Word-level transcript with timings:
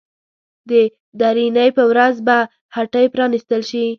د 0.69 0.71
درېنۍ 1.19 1.69
په 1.77 1.83
ورځ 1.91 2.15
به 2.27 2.37
هټۍ 2.75 3.05
پرانيستل 3.13 3.61
شي. 3.69 3.85